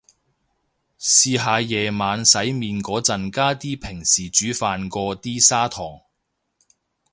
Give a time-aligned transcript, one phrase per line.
[0.99, 5.99] 試下夜晚洗面個陣加啲平時煮飯個啲砂糖